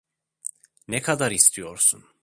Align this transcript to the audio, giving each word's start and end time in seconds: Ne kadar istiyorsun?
Ne 0.87 1.01
kadar 1.01 1.31
istiyorsun? 1.31 2.03